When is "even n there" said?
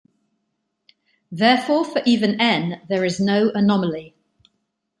2.07-3.05